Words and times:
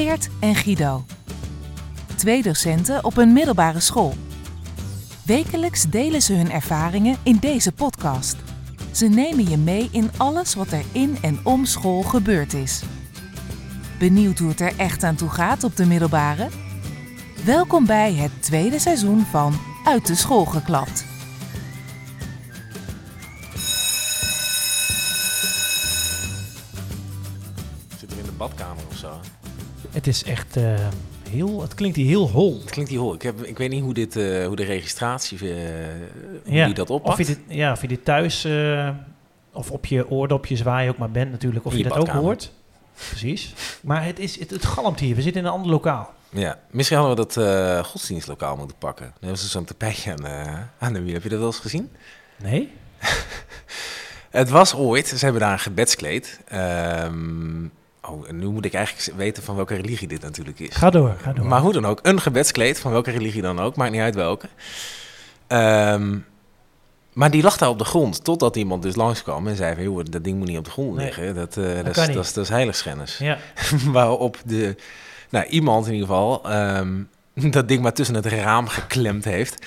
Geert 0.00 0.28
en 0.40 0.54
Guido. 0.54 1.04
Twee 2.16 2.42
docenten 2.42 3.04
op 3.04 3.16
een 3.16 3.32
middelbare 3.32 3.80
school. 3.80 4.14
Wekelijks 5.24 5.82
delen 5.82 6.22
ze 6.22 6.34
hun 6.34 6.50
ervaringen 6.50 7.16
in 7.22 7.36
deze 7.36 7.72
podcast. 7.72 8.36
Ze 8.90 9.06
nemen 9.06 9.48
je 9.48 9.56
mee 9.56 9.88
in 9.92 10.10
alles 10.16 10.54
wat 10.54 10.72
er 10.72 10.84
in 10.92 11.18
en 11.22 11.40
om 11.44 11.64
school 11.64 12.02
gebeurd 12.02 12.52
is. 12.54 12.82
Benieuwd 13.98 14.38
hoe 14.38 14.48
het 14.48 14.60
er 14.60 14.78
echt 14.78 15.02
aan 15.02 15.16
toe 15.16 15.28
gaat 15.28 15.64
op 15.64 15.76
de 15.76 15.86
middelbare? 15.86 16.48
Welkom 17.44 17.86
bij 17.86 18.14
het 18.14 18.42
tweede 18.42 18.78
seizoen 18.78 19.20
van 19.20 19.54
Uit 19.84 20.06
de 20.06 20.14
School 20.14 20.44
geklapt. 20.44 21.04
Zitten 27.98 28.16
we 28.16 28.22
in 28.22 28.30
de 28.30 28.36
badkamer 28.36 28.84
of 28.90 28.96
zo? 28.96 29.20
Het 29.90 30.06
is 30.06 30.24
echt 30.24 30.56
eh, 30.56 30.74
heel, 31.30 31.62
het 31.62 31.74
klinkt 31.74 31.96
hier 31.96 32.06
heel 32.06 32.30
hol. 32.30 32.60
Het 32.60 32.70
klinkt 32.70 32.90
hier 32.90 33.00
hol. 33.00 33.14
Ik, 33.14 33.22
heb, 33.22 33.42
ik 33.42 33.58
weet 33.58 33.70
niet 33.70 33.82
hoe, 33.82 33.94
dit, 33.94 34.16
eh, 34.16 34.46
hoe 34.46 34.56
de 34.56 34.64
registratie, 34.64 35.38
eh, 35.38 35.44
hoe 36.44 36.54
Ja, 36.54 36.64
die 36.64 36.74
dat 36.74 36.90
Of 36.90 36.96
oppakt. 36.96 37.18
je 37.18 37.24
dit, 37.24 37.38
ja, 37.48 37.72
of 37.72 37.80
je 37.80 37.88
dit 37.88 38.04
thuis 38.04 38.48
of 39.52 39.70
op 39.70 39.86
je 39.86 40.10
oordopjes 40.10 40.62
waar 40.62 40.82
je 40.84 40.90
ook 40.90 40.98
maar 40.98 41.10
bent 41.10 41.30
natuurlijk, 41.30 41.64
of 41.64 41.72
je, 41.72 41.78
je 41.78 41.84
dat 41.84 41.96
ook 41.96 42.08
hoort. 42.08 42.52
Precies. 43.08 43.54
Maar 43.82 44.04
het, 44.04 44.18
is, 44.18 44.38
het, 44.38 44.50
het 44.50 44.64
galmt 44.64 45.00
hier. 45.00 45.14
We 45.14 45.22
zitten 45.22 45.40
in 45.40 45.46
een 45.46 45.54
ander 45.54 45.70
lokaal. 45.70 46.12
Ja, 46.28 46.58
misschien 46.70 46.98
hadden 46.98 47.16
we 47.16 47.34
dat 47.34 47.86
godsdienstlokaal 47.86 48.56
moeten 48.56 48.76
pakken. 48.76 49.04
Dan 49.04 49.14
hebben 49.20 49.38
ze 49.38 49.48
zo'n 49.48 49.64
tapijtje 49.64 50.12
aan, 50.12 50.26
aan 50.78 50.92
de 50.92 51.00
muur. 51.00 51.12
Heb 51.12 51.22
je 51.22 51.28
dat 51.28 51.38
wel 51.38 51.46
eens 51.46 51.58
gezien? 51.58 51.90
Nee? 52.36 52.72
Het 54.30 54.50
was 54.50 54.74
ooit, 54.74 55.08
ze 55.08 55.24
hebben 55.24 55.40
daar 55.40 55.52
een 55.52 55.58
gebedskleed. 55.58 56.40
Ehm, 56.48 57.66
oh, 58.10 58.28
en 58.28 58.38
nu 58.38 58.46
moet 58.46 58.64
ik 58.64 58.74
eigenlijk 58.74 59.16
weten 59.16 59.42
van 59.42 59.56
welke 59.56 59.74
religie 59.74 60.08
dit 60.08 60.22
natuurlijk 60.22 60.58
is. 60.58 60.76
Ga 60.76 60.90
door, 60.90 61.16
ga 61.22 61.32
door. 61.32 61.46
Maar 61.46 61.60
hoe 61.60 61.72
dan 61.72 61.86
ook, 61.86 61.98
een 62.02 62.20
gebedskleed, 62.20 62.80
van 62.80 62.92
welke 62.92 63.10
religie 63.10 63.42
dan 63.42 63.60
ook, 63.60 63.76
maakt 63.76 63.92
niet 63.92 64.00
uit 64.00 64.14
welke. 64.14 64.48
Ehm, 65.46 66.18
maar 67.12 67.30
die 67.30 67.42
lag 67.42 67.56
daar 67.56 67.68
op 67.68 67.78
de 67.78 67.84
grond, 67.84 68.24
totdat 68.24 68.56
iemand 68.56 68.82
dus 68.82 68.94
langskwam 68.94 69.48
en 69.48 69.56
zei 69.56 69.74
van... 69.74 69.84
joh, 69.84 70.04
dat 70.10 70.24
ding 70.24 70.38
moet 70.38 70.48
niet 70.48 70.58
op 70.58 70.64
de 70.64 70.70
grond 70.70 70.96
Nee, 70.96 71.04
liggen, 71.04 71.34
dat, 71.34 71.56
eh, 71.56 71.78
is, 71.78 71.94
dat, 71.94 72.24
is, 72.24 72.32
dat 72.32 72.44
is 72.44 72.48
heiligschennis. 72.48 73.18
Ja, 73.18 73.38
Waarop 73.92 74.38
de, 74.44 74.76
nou, 75.30 75.46
iemand 75.46 75.86
in 75.86 75.92
ieder 75.92 76.08
geval 76.08 76.50
ehm, 76.50 77.02
dat 77.50 77.68
ding 77.68 77.82
maar 77.82 77.92
tussen 77.92 78.14
het 78.14 78.26
raam 78.26 78.68
geklemd 78.68 79.24
heeft. 79.24 79.66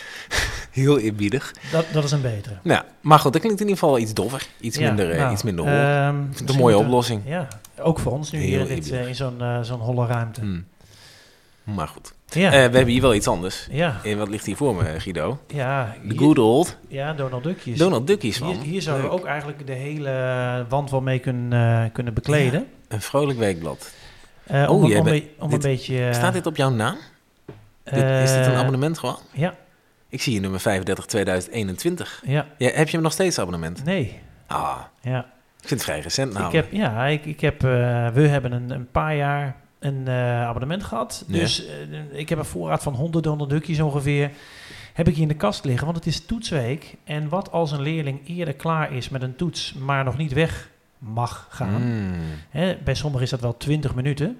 Heel 0.73 0.99
eerbiedig. 0.99 1.53
dat, 1.71 1.85
dat 1.91 2.03
is 2.03 2.11
een 2.11 2.21
betere. 2.21 2.55
Nou, 2.63 2.83
maar 3.02 3.19
goed, 3.19 3.33
dat 3.33 3.41
klinkt 3.41 3.61
in 3.61 3.67
ieder 3.67 3.81
geval 3.83 3.99
iets 3.99 4.13
doffer, 4.13 4.47
iets 4.59 4.77
Ja, 4.77 4.88
minder, 4.88 5.11
eh, 5.11 5.17
nou, 5.19 5.33
iets 5.33 5.43
minder 5.43 5.66
hol. 5.66 5.73
ehm, 5.73 6.16
het 6.35 6.49
een 6.49 6.55
mooie 6.57 6.77
oplossing. 6.77 7.21
Ja, 7.25 7.47
ook 7.79 7.99
voor 7.99 8.11
ons 8.11 8.31
nu 8.31 8.39
Heel 8.39 8.47
hier 8.49 8.59
in, 8.59 8.75
dit, 8.75 8.91
eh, 8.91 9.07
in 9.07 9.16
zo'n 9.16 9.41
eh, 9.41 9.59
zo'n 9.61 9.79
holle 9.79 10.05
ruimte. 10.05 10.39
Hmm. 10.41 10.66
Maar 11.63 11.88
goed. 11.88 12.13
Ja, 12.27 12.49
we 12.49 12.55
hebben 12.57 12.85
hier 12.88 13.01
wel 13.01 13.13
iets 13.13 13.27
anders. 13.27 13.67
ja, 13.71 13.99
En 14.03 14.17
wat 14.17 14.27
ligt 14.29 14.45
hier 14.45 14.55
voor 14.55 14.75
me, 14.75 14.99
Guido? 14.99 15.39
ja, 15.47 15.95
De 16.07 16.17
good 16.17 16.38
old 16.39 16.77
ja, 16.88 17.13
Donald 17.13 17.44
Duckjes. 17.44 17.77
Donald 17.77 18.07
Duckies 18.07 18.38
Hier, 18.39 18.55
van. 18.55 18.63
hier 18.63 18.81
zouden 18.81 19.05
we 19.05 19.11
ook 19.11 19.25
eigenlijk 19.25 19.67
de 19.67 19.73
hele 19.73 20.66
wand 20.69 20.91
wel 20.91 21.01
mee 21.01 21.19
kunnen, 21.19 21.91
kunnen 21.91 22.13
bekleden. 22.13 22.67
Een 22.88 23.01
vrolijk 23.01 23.39
weekblad. 23.39 23.91
Oh, 24.51 24.69
om 24.69 24.83
om, 24.83 24.83
om 24.83 25.03
dit- 25.05 25.23
een 25.39 25.59
beetje... 25.59 26.09
Staat 26.13 26.33
dit 26.33 26.45
op 26.45 26.55
jouw 26.55 26.69
naam? 26.69 26.95
Dit- 27.83 27.94
is 28.23 28.31
dit 28.33 28.45
een 28.45 28.53
abonnement 28.55 28.99
gewoon? 28.99 29.17
Ja, 29.31 29.55
Ik 30.14 30.22
zie 30.22 30.31
hier 30.31 30.42
nummer 30.42 30.59
35 30.59 31.06
2021. 31.06 32.23
ja. 32.25 32.47
Ja, 32.58 32.69
heb 32.69 32.86
je 32.88 32.94
hem 32.94 33.02
nog 33.02 33.11
steeds 33.11 33.39
abonnement? 33.39 33.83
Nee, 33.86 34.19
Ah, 34.47 34.80
ja. 35.02 35.19
ik 35.61 35.67
vind 35.67 35.69
het 35.69 35.83
vrij 35.83 36.00
recent 36.00 36.33
nou. 36.33 36.45
Ik 36.45 36.52
heb, 36.52 36.72
ja, 36.72 37.06
ik, 37.06 37.25
ik 37.25 37.39
heb, 37.39 37.64
eh, 37.64 37.69
we 38.08 38.28
hebben 38.28 38.52
een, 38.52 38.69
een 38.69 38.91
paar 38.91 39.16
jaar 39.16 39.56
een 39.80 40.08
eh, 40.08 40.41
abonnement 40.47 40.84
gehad. 40.84 41.25
Dus 41.28 41.66
eh, 41.66 42.19
ik 42.19 42.30
heb 42.30 42.38
een 42.39 42.45
voorraad 42.45 42.84
van 42.84 42.94
100, 42.94 43.25
100 43.25 43.50
dukjes 43.50 43.80
ongeveer. 43.80 44.31
Heb 44.94 45.07
ik 45.07 45.13
hier 45.13 45.22
in 45.22 45.28
de 45.28 45.34
kast 45.34 45.66
liggen, 45.66 45.85
want 45.85 45.97
het 45.97 46.06
is 46.06 46.25
toetsweek. 46.25 46.96
En 47.03 47.29
wat 47.29 47.52
als 47.52 47.72
een 47.72 47.81
leerling 47.81 48.28
eerder 48.28 48.53
klaar 48.53 48.94
is 48.94 49.09
met 49.09 49.22
een 49.22 49.35
toets, 49.35 49.73
maar 49.73 50.03
nog 50.03 50.18
niet 50.18 50.34
weg 50.34 50.69
mag 50.97 51.47
gaan. 51.50 51.81
Mm. 51.84 52.13
Hè, 52.50 52.78
bij 52.84 52.96
sommigen 52.96 53.23
is 53.23 53.29
dat 53.29 53.41
wel 53.41 53.57
20 53.57 53.96
minuten. 53.96 54.38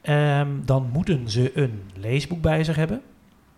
Ehm, 0.00 0.48
dan 0.64 0.90
moeten 0.92 1.30
ze 1.30 1.50
een 1.54 1.82
leesboek 1.94 2.40
bij 2.40 2.64
zich 2.64 2.76
hebben. 2.76 3.02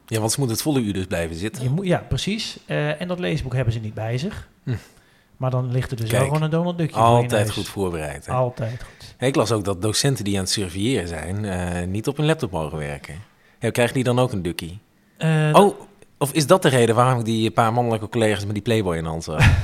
Ja, 0.09 0.19
want 0.19 0.33
ze 0.33 0.39
moeten 0.39 0.57
het 0.57 0.65
volle 0.67 0.81
uur 0.81 0.93
dus 0.93 1.07
blijven 1.07 1.37
zitten. 1.37 1.63
Je 1.63 1.71
moet, 1.71 1.87
ja, 1.87 2.05
precies. 2.09 2.59
Eh, 2.67 3.01
en 3.01 3.09
dat 3.09 3.19
leesboek 3.19 3.55
hebben 3.55 3.73
ze 3.73 3.79
niet 3.79 3.95
bij 3.95 4.19
zich. 4.19 4.49
Hm. 4.65 4.75
Maar 5.37 5.51
dan 5.51 5.71
ligt 5.73 5.91
er 5.91 5.97
dus 5.97 6.09
Kijk, 6.09 6.19
wel 6.19 6.29
gewoon 6.29 6.43
een 6.43 6.51
Donald 6.51 6.79
Duckje 6.79 7.01
Altijd 7.01 7.51
goed 7.51 7.69
voorbereid. 7.69 8.27
Hè? 8.27 8.33
Altijd 8.33 8.83
goed. 8.83 9.15
Ik 9.19 9.35
las 9.35 9.53
ook 9.53 9.65
dat 9.65 9.83
docenten 9.83 10.25
die 10.25 10.35
aan 10.37 10.43
het 10.43 10.51
surveilleren 10.51 11.09
zijn, 11.09 11.45
eh, 11.45 11.87
niet 11.87 12.09
op 12.09 12.17
hun 12.17 12.27
laptop 12.27 12.51
mogen 12.51 12.79
werken. 12.79 13.15
Krijgen 13.59 13.95
die 13.95 14.05
dan 14.05 14.19
ook 14.19 14.33
een 14.33 14.43
dukkie? 14.43 14.79
Eh, 15.17 15.51
Oh, 15.53 15.81
of 16.19 16.33
is 16.33 16.47
dat 16.47 16.63
de 16.63 16.69
reden 16.69 16.95
waarom 16.95 17.19
ik 17.19 17.25
die 17.25 17.51
paar 17.51 17.73
mannelijke 17.73 18.09
collega's 18.09 18.45
met 18.45 18.55
die 18.55 18.63
Playboy 18.63 18.97
in 18.97 19.03
de 19.03 19.09
hand 19.09 19.25
zag? 19.25 19.49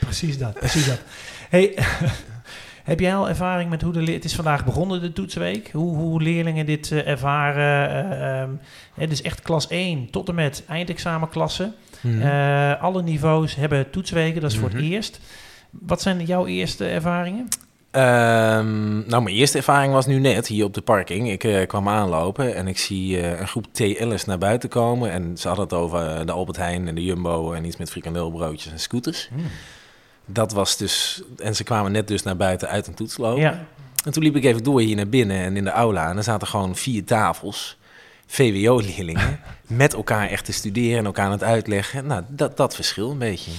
Precies 0.00 0.38
dat, 0.38 0.54
precies 0.54 0.86
dat. 0.86 0.98
Hey, 1.48 1.74
heb 2.86 3.00
jij 3.00 3.14
al 3.16 3.28
ervaring 3.28 3.70
met 3.70 3.82
hoe 3.82 3.92
de. 3.92 4.12
Het 4.12 4.24
is 4.24 4.34
vandaag 4.34 4.64
begonnen, 4.64 5.00
de 5.00 5.12
toetsweek. 5.12 5.70
Hoe, 5.72 5.96
hoe 5.96 6.22
leerlingen 6.22 6.66
dit 6.66 6.92
eh, 6.92 7.06
ervaren. 7.08 7.88
eh, 8.10 8.40
ehm, 8.42 8.50
het 8.94 9.10
is 9.12 9.22
echt 9.22 9.42
klas 9.42 9.68
1 9.68 10.10
tot 10.10 10.28
en 10.28 10.34
met 10.34 10.64
eindexamenklassen. 10.68 11.74
Mhm. 12.00 12.22
Eh, 12.22 12.82
alle 12.82 13.02
niveaus 13.02 13.54
hebben 13.54 13.90
toetsweken, 13.90 14.40
dat 14.40 14.50
is 14.50 14.58
voor 14.58 14.68
Mhm. 14.68 14.76
het 14.76 14.86
eerst. 14.86 15.20
Wat 15.70 16.02
zijn 16.02 16.24
jouw 16.24 16.46
eerste 16.46 16.86
ervaringen? 16.86 17.48
Ehm, 17.90 19.08
nou, 19.08 19.22
mijn 19.22 19.36
eerste 19.36 19.56
ervaring 19.56 19.92
was 19.92 20.06
nu 20.06 20.18
net 20.18 20.46
hier 20.46 20.64
op 20.64 20.74
de 20.74 20.80
parking. 20.80 21.30
Ik 21.42 21.68
kwam 21.68 21.88
aanlopen 21.88 22.54
en 22.54 22.68
ik 22.68 22.78
zie 22.78 23.26
een 23.38 23.48
groep 23.48 23.66
TL'ers 23.72 24.24
naar 24.24 24.38
buiten 24.38 24.68
komen. 24.68 25.10
En 25.10 25.36
ze 25.36 25.46
hadden 25.48 25.64
het 25.64 25.74
over 25.74 26.26
de 26.26 26.32
Albert 26.32 26.56
Heijn 26.56 26.88
en 26.88 26.94
de 26.94 27.04
Jumbo 27.04 27.52
en 27.52 27.64
iets 27.64 27.76
met 27.76 27.90
frikandelbroodjes 27.90 28.72
en 28.72 28.78
scooters. 28.80 29.28
Dat 30.26 30.52
was 30.52 30.76
dus... 30.76 31.22
En 31.38 31.54
ze 31.56 31.64
kwamen 31.64 31.92
net 31.92 32.08
dus 32.08 32.22
naar 32.22 32.36
buiten 32.36 32.68
uit 32.68 32.86
een 32.86 32.94
toetsloop. 32.94 33.38
Ja, 33.38 33.64
En 34.04 34.12
toen 34.12 34.22
liep 34.22 34.36
ik 34.36 34.44
even 34.44 34.62
door 34.62 34.80
hier 34.80 34.96
naar 34.96 35.08
binnen 35.08 35.36
en 35.36 35.56
in 35.56 35.64
de 35.64 35.70
aula. 35.70 36.10
En 36.10 36.16
er 36.16 36.22
zaten 36.22 36.48
gewoon 36.48 36.76
vier 36.76 37.04
tafels, 37.04 37.78
VWO-leerlingen, 38.26 39.40
met 39.66 39.94
elkaar 39.94 40.28
echt 40.28 40.44
te 40.44 40.52
studeren 40.52 40.98
en 40.98 41.04
elkaar 41.04 41.24
aan 41.26 41.30
het 41.32 41.42
uitleggen. 41.42 42.06
Nou, 42.06 42.22
dat, 42.28 42.56
dat 42.56 42.74
verschil 42.74 43.10
een 43.10 43.18
beetje. 43.18 43.50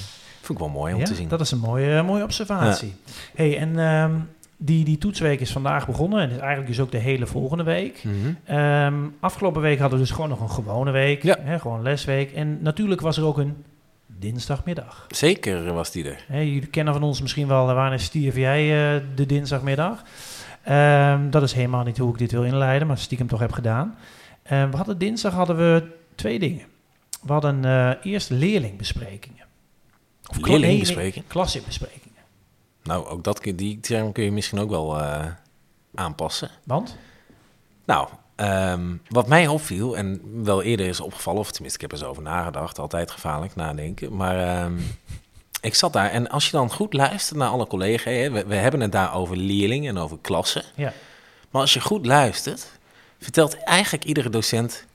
Vond 0.41 0.59
ik 0.59 0.65
wel 0.65 0.73
mooi 0.75 0.93
om 0.93 0.99
ja 0.99 1.05
te 1.05 1.15
zien. 1.15 1.27
dat 1.27 1.41
is 1.41 1.51
een 1.51 1.59
mooie, 1.59 2.03
mooie 2.03 2.23
observatie. 2.23 2.95
Hey, 3.35 3.57
en 3.57 3.79
ehm, 3.79 4.11
die, 4.57 4.85
die 4.85 4.97
toetsweek 4.97 5.39
is 5.39 5.51
vandaag 5.51 5.85
begonnen 5.85 6.19
en 6.21 6.29
is 6.29 6.37
eigenlijk 6.37 6.67
dus 6.67 6.79
ook 6.79 6.91
de 6.91 6.97
hele 6.97 7.25
volgende 7.25 7.63
week. 7.63 8.03
Ehm, 8.45 8.93
afgelopen 9.19 9.61
week 9.61 9.79
hadden 9.79 9.99
we 9.99 10.05
dus 10.05 10.13
gewoon 10.13 10.29
nog 10.29 10.41
een 10.41 10.49
gewone 10.49 10.91
week, 10.91 11.23
Ja. 11.23 11.37
hè, 11.41 11.59
gewoon 11.59 11.81
lesweek. 11.81 12.31
En 12.31 12.61
natuurlijk 12.61 13.01
was 13.01 13.17
er 13.17 13.25
ook 13.25 13.37
een 13.37 13.63
dinsdagmiddag. 14.07 15.05
Zeker 15.07 15.73
was 15.73 15.91
die 15.91 16.09
er. 16.09 16.23
Hè, 16.27 16.39
jullie 16.39 16.67
kennen 16.67 16.93
van 16.93 17.03
ons 17.03 17.21
misschien 17.21 17.47
wel, 17.47 17.69
eh, 17.69 17.75
wanneer 17.75 17.99
stierf 17.99 18.35
jij 18.35 18.61
eh, 18.61 19.01
de 19.15 19.25
dinsdagmiddag? 19.25 20.03
Ehm, 20.63 21.29
dat 21.29 21.43
is 21.43 21.53
helemaal 21.53 21.83
niet 21.83 21.97
hoe 21.97 22.11
ik 22.11 22.17
dit 22.17 22.31
wil 22.31 22.43
inleiden, 22.43 22.87
maar 22.87 22.97
stiekem 22.97 23.27
toch 23.27 23.39
heb 23.39 23.51
gedaan. 23.51 23.97
Ehm, 24.43 24.69
we 24.69 24.77
hadden 24.77 24.97
dinsdag 24.97 25.33
hadden 25.33 25.57
we 25.57 25.95
twee 26.15 26.39
dingen. 26.39 26.65
We 27.21 27.31
hadden 27.31 27.65
eh, 27.65 27.91
eerst 28.03 28.29
leerlingbesprekingen. 28.29 29.45
Of 30.29 30.37
Leerlingbesprekingen? 30.37 31.27
Klassebesprekingen. 31.27 32.05
Nou, 32.83 33.05
ook 33.05 33.23
dat, 33.23 33.41
die 33.55 33.79
term 33.79 34.11
kun 34.11 34.23
je 34.23 34.31
misschien 34.31 34.59
ook 34.59 34.69
wel 34.69 35.01
aanpassen. 35.95 36.49
Want? 36.63 36.97
Nou, 37.85 38.07
ehm, 38.37 38.95
wat 39.09 39.27
mij 39.27 39.47
opviel 39.47 39.97
en 39.97 40.21
wel 40.43 40.61
eerder 40.61 40.85
is 40.87 40.99
opgevallen, 40.99 41.39
of 41.39 41.51
tenminste 41.51 41.77
ik 41.83 41.89
heb 41.89 41.99
er 41.99 42.05
zo 42.05 42.09
over 42.09 42.23
nagedacht, 42.23 42.79
altijd 42.79 43.11
gevaarlijk 43.11 43.55
nadenken, 43.55 44.15
maar 44.15 44.39
ehm, 44.63 44.77
ik 45.61 45.75
zat 45.75 45.93
daar 45.93 46.09
en 46.09 46.29
als 46.29 46.45
je 46.45 46.51
dan 46.51 46.71
goed 46.71 46.93
luistert 46.93 47.39
naar 47.39 47.49
alle 47.49 47.67
collega's, 47.67 48.13
hè, 48.13 48.31
we, 48.31 48.45
we 48.45 48.55
hebben 48.55 48.79
het 48.81 48.91
daar 48.91 49.13
over 49.15 49.37
leerlingen 49.37 49.95
en 49.95 50.01
over 50.01 50.17
klassen, 50.21 50.63
Ja. 50.75 50.93
maar 51.49 51.61
als 51.61 51.73
je 51.73 51.81
goed 51.81 52.05
luistert, 52.05 52.71
vertelt 53.19 53.63
eigenlijk 53.63 54.03
iedere 54.05 54.29
docent, 54.29 54.85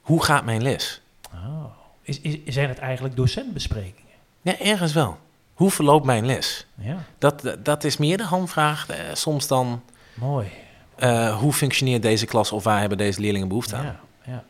hoe 0.00 0.22
gaat 0.24 0.44
mijn 0.44 0.62
les? 0.62 1.00
Oh. 1.34 1.64
Is, 2.02 2.20
is, 2.20 2.38
zijn 2.54 2.68
het 2.68 2.78
eigenlijk 2.78 3.16
docentbesprekingen? 3.16 4.02
Ja, 4.42 4.58
ergens 4.58 4.92
wel. 4.92 5.18
Hoe 5.54 5.70
verloopt 5.70 6.04
mijn 6.04 6.26
les? 6.26 6.66
Ja, 6.74 7.04
Dat, 7.18 7.40
dat, 7.40 7.64
dat 7.64 7.84
is 7.84 7.96
meer 7.96 8.16
de 8.16 8.22
handvraag 8.24 8.88
eh, 8.88 8.96
soms 9.12 9.46
dan 9.46 9.82
mooi. 10.14 10.50
Eh, 10.98 11.36
hoe 11.38 11.52
functioneert 11.52 12.02
deze 12.02 12.26
klas 12.26 12.52
of 12.52 12.64
waar 12.64 12.80
hebben 12.80 12.98
deze 12.98 13.20
leerlingen 13.20 13.48
behoefte 13.48 13.76
aan? 13.76 13.84
Ja, 13.84 14.00
ja. 14.24 14.44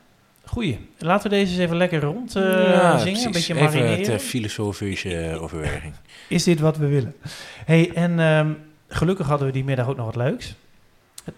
Goeie. 0.45 0.79
Laten 0.99 1.31
we 1.31 1.37
deze 1.37 1.53
eens 1.53 1.61
even 1.61 1.77
lekker 1.77 2.01
rond 2.01 2.37
eh, 2.37 2.43
Ja, 2.43 2.99
zingen, 2.99 3.25
een 3.25 3.33
beetje 3.33 3.55
Even 3.55 3.81
marineren. 3.81 4.21
filosofische 4.21 5.19
eh, 5.21 5.43
overweging. 5.43 5.93
Is 6.29 6.43
dit 6.45 6.61
wat 6.61 6.77
we 6.77 6.87
willen? 6.87 7.15
hey, 7.65 7.91
en 7.95 8.21
ehm, 8.21 8.53
gelukkig 8.89 9.27
hadden 9.27 9.47
we 9.47 9.53
die 9.53 9.65
middag 9.65 9.89
ook 9.89 9.97
nog 9.97 10.07
wat 10.07 10.17
leuks. 10.17 10.55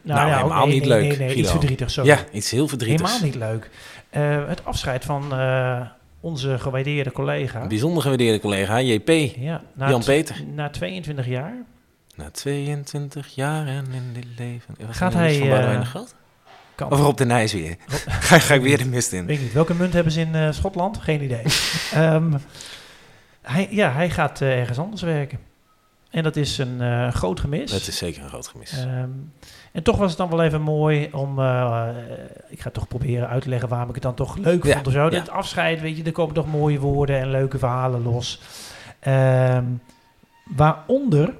Nou, 0.02 0.28
ja, 0.28 0.36
helemaal 0.36 0.66
nee, 0.66 0.74
niet 0.74 0.88
nee, 0.88 0.88
leuk, 1.00 1.08
Nee, 1.08 1.18
nee, 1.18 1.26
iets 1.28 1.34
Guido. 1.34 1.50
verdrietig, 1.50 1.90
sorry. 1.90 2.10
Ja, 2.10 2.18
iets 2.32 2.50
heel 2.50 2.68
verdrietigs. 2.68 3.12
Helemaal 3.20 3.30
niet 3.30 3.60
leuk. 3.60 3.70
Het 4.48 4.64
afscheid 4.64 5.04
van 5.04 5.32
onze 6.20 6.58
gewaardeerde 6.58 7.12
collega. 7.12 7.62
Een 7.62 7.68
bijzonder 7.68 8.02
gewaardeerde 8.02 8.40
collega, 8.40 8.80
JP. 8.80 9.08
Ja, 9.38 9.62
na 9.74 9.88
Jan 9.88 10.00
t- 10.00 10.04
Peter. 10.04 10.36
Na 10.54 10.68
22 10.70 11.26
jaar. 11.26 11.54
Na 12.18 12.30
22 12.30 13.34
jaar 13.34 13.66
en 13.66 13.86
in 13.92 14.12
dit 14.12 14.24
leven. 14.36 14.74
Was 14.86 14.96
Gaat 14.96 15.12
hij, 15.12 15.38
Van 15.38 15.48
Boudewijn 15.48 15.76
eh, 15.76 15.80
de 15.80 15.86
Groot? 15.86 16.14
Of 16.88 17.00
Rob 17.00 17.16
de 17.16 17.24
Nijs 17.24 17.52
weer? 17.52 17.76
ga, 18.28 18.38
ga 18.38 18.54
ik 18.54 18.62
weer 18.62 18.78
de 18.78 18.86
mist 18.86 19.12
in? 19.12 19.26
Weet 19.26 19.40
niet. 19.40 19.52
Welke 19.52 19.74
munt 19.74 19.92
hebben 19.92 20.12
ze 20.12 20.20
in 20.20 20.34
eh, 20.34 20.52
Schotland? 20.52 20.98
Geen 20.98 21.22
idee. 21.22 21.42
Ehm, 21.92 22.32
hij, 23.42 23.68
ja, 23.70 23.92
hij 23.92 24.10
gaat 24.10 24.40
eh, 24.40 24.58
ergens 24.58 24.78
anders 24.78 25.02
werken. 25.02 25.38
En 26.10 26.22
dat 26.22 26.36
is 26.36 26.58
een 26.58 27.12
groot 27.12 27.40
gemis. 27.40 27.70
Dat 27.70 27.86
is 27.86 27.96
zeker 27.96 28.22
een 28.22 28.28
groot 28.28 28.46
gemis. 28.46 28.72
Ehm, 28.72 29.10
en 29.72 29.82
toch 29.82 29.96
was 29.96 30.08
het 30.08 30.18
dan 30.18 30.30
wel 30.30 30.42
even 30.42 30.60
mooi 30.60 31.08
om... 31.12 31.30
ik 32.48 32.60
ga 32.60 32.70
toch 32.72 32.88
proberen 32.88 33.28
uit 33.28 33.42
te 33.42 33.48
leggen 33.48 33.68
waarom 33.68 33.88
ik 33.88 33.94
het 33.94 34.02
dan 34.02 34.14
toch 34.14 34.36
leuk 34.36 34.64
Ja, 34.64 34.74
vond 34.74 34.86
of 34.86 34.92
zo. 34.92 35.10
ja. 35.10 35.18
Het 35.18 35.30
afscheid, 35.30 35.80
weet 35.80 35.96
je, 35.96 36.02
er 36.02 36.12
komen 36.12 36.34
toch 36.34 36.46
mooie 36.46 36.78
woorden 36.78 37.18
en 37.18 37.30
leuke 37.30 37.58
verhalen 37.58 38.02
los. 38.02 38.40
Ehm, 39.00 39.64
waaronder... 40.44 41.34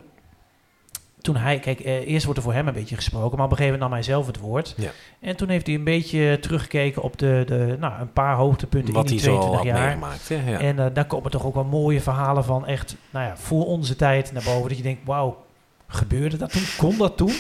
Toen 1.29 1.37
hij, 1.37 1.59
kijk, 1.59 1.81
eh, 1.81 1.95
eerst 2.09 2.25
wordt 2.25 2.39
er 2.39 2.45
voor 2.45 2.55
hem 2.55 2.69
een 2.69 2.75
beetje 2.75 2.95
gesproken, 2.97 3.37
maar 3.37 3.47
op 3.47 3.51
een 3.51 3.57
gegeven 3.57 3.79
moment 3.79 3.81
nam 3.81 3.93
hij 3.93 4.03
zelf 4.03 4.27
het 4.27 4.39
woord. 4.39 4.75
Ja. 4.77 4.91
En 5.21 5.37
toen 5.37 5.49
heeft 5.49 5.67
hij 5.67 5.75
een 5.77 5.85
beetje 5.85 6.39
teruggekeken 6.41 7.03
op 7.03 7.19
de, 7.19 7.43
de, 7.47 7.77
nou, 7.81 8.01
een 8.01 8.13
paar 8.13 8.35
hoogtepunten 8.37 8.95
Wat 8.95 9.05
in 9.05 9.11
die 9.11 9.21
zo 9.21 9.37
al 9.37 9.41
22 9.41 9.57
had 9.73 9.77
jaar. 9.77 9.87
meegemaakt. 9.99 10.29
Hè? 10.29 10.51
Ja. 10.51 10.59
En 10.59 10.79
eh, 10.79 10.87
daar 10.95 11.05
komen 11.07 11.31
toch 11.31 11.47
ook 11.47 11.55
wel 11.55 11.65
mooie 11.65 12.01
verhalen 12.01 12.45
van 12.45 12.67
echt, 12.67 12.97
nou 13.11 13.27
ja, 13.27 13.37
voor 13.37 13.67
onze 13.67 13.97
tijd 13.97 14.33
naar 14.33 14.43
boven. 14.43 14.69
Dat 14.69 14.77
je 14.77 14.83
denkt, 14.83 15.01
wauw, 15.05 15.45
gebeurde 15.87 16.37
dat 16.37 16.53
toen? 16.53 16.63
Kon 16.77 16.99
dat 16.99 17.17
toen? 17.17 17.33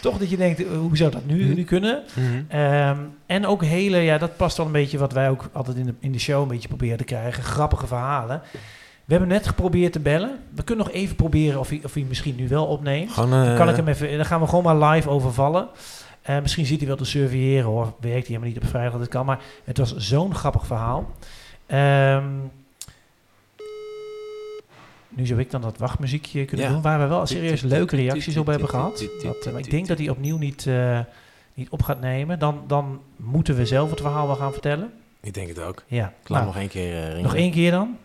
Toch 0.00 0.18
dat 0.18 0.30
je 0.30 0.36
denkt, 0.36 0.64
eh, 0.64 0.70
hoe 0.78 0.96
zou 0.96 1.10
dat 1.10 1.24
nu, 1.26 1.42
Hm. 1.48 1.54
nu 1.54 1.64
kunnen? 1.64 2.02
Mhm. 2.14 2.42
Ehm, 2.48 2.96
en 3.26 3.46
ook 3.46 3.64
hele, 3.64 3.96
ja, 3.98 4.18
dat 4.18 4.36
past 4.36 4.56
wel 4.56 4.66
een 4.66 4.72
beetje 4.72 4.98
wat 4.98 5.12
wij 5.12 5.30
ook 5.30 5.48
altijd 5.52 5.76
in 5.76 5.86
de, 5.86 5.94
in 6.00 6.12
de 6.12 6.18
show 6.18 6.42
een 6.42 6.48
beetje 6.48 6.68
proberen 6.68 6.98
te 6.98 7.04
krijgen. 7.04 7.42
Grappige 7.42 7.86
verhalen. 7.86 8.42
We 9.12 9.18
hebben 9.18 9.36
net 9.36 9.46
geprobeerd 9.46 9.92
te 9.92 10.00
bellen. 10.00 10.38
We 10.54 10.62
kunnen 10.62 10.84
nog 10.84 10.94
even 10.94 11.16
proberen 11.16 11.60
of 11.60 11.68
hij, 11.68 11.80
of 11.84 11.94
hij 11.94 12.02
misschien 12.08 12.34
nu 12.36 12.48
wel 12.48 12.66
opneemt. 12.66 13.12
Gewoon, 13.12 13.30
Dan, 13.30 13.56
kan 13.56 13.66
eh, 13.66 13.70
ik 13.70 13.76
hem 13.76 13.88
even, 13.88 14.16
dan 14.16 14.24
gaan 14.26 14.40
we 14.40 14.46
gewoon 14.46 14.64
maar 14.78 14.90
live 14.90 15.08
overvallen. 15.08 15.68
Eh, 16.22 16.40
misschien 16.40 16.66
zit 16.66 16.78
hij 16.78 16.86
wel 16.86 16.96
te 16.96 17.04
surveilleren 17.04 17.64
hoor. 17.64 17.84
Werkt 17.84 18.00
hij 18.00 18.20
helemaal 18.26 18.48
niet 18.48 18.56
op 18.56 18.68
vrijdag 18.68 18.92
dat 18.92 19.00
het 19.00 19.10
kan. 19.10 19.26
Maar 19.26 19.40
het 19.64 19.78
was 19.78 19.96
zo'n 19.96 20.34
grappig 20.34 20.66
verhaal. 20.66 21.10
Ehm, 21.66 22.24
nu 25.08 25.26
zou 25.26 25.40
ik 25.40 25.50
dan 25.50 25.60
dat 25.60 25.78
wachtmuziekje 25.78 26.44
kunnen 26.44 26.66
Ja. 26.66 26.72
doen. 26.72 26.82
Waar 26.82 26.98
we 27.00 27.06
wel 27.06 27.26
serieus 27.26 27.60
leuke 27.60 27.96
reacties 27.96 28.36
op 28.36 28.46
hebben 28.46 28.68
gehad. 28.68 29.08
Dat, 29.22 29.46
eh, 29.46 29.52
maar 29.52 29.60
ik 29.60 29.70
denk 29.70 29.86
dat 29.86 29.98
hij 29.98 30.08
opnieuw 30.08 30.38
niet, 30.38 30.66
eh, 30.66 30.98
niet 31.54 31.68
op 31.70 31.82
gaat 31.82 32.00
nemen. 32.00 32.38
Dan, 32.38 32.60
dan 32.66 33.00
moeten 33.16 33.56
we 33.56 33.66
zelf 33.66 33.90
het 33.90 34.00
verhaal 34.00 34.26
wel 34.26 34.36
gaan 34.36 34.52
vertellen. 34.52 34.92
Ik 35.20 35.34
denk 35.34 35.48
het 35.48 35.60
ook. 35.60 35.82
Ja, 35.86 36.06
Ik 36.22 36.28
laat 36.28 36.42
nou, 36.42 36.52
nog 36.52 36.56
één 36.62 36.68
keer 36.68 36.94
eh, 36.94 37.06
ringen. 37.06 37.22
nog 37.22 37.34
één 37.34 37.50
keer 37.50 37.70
dan. 37.70 37.96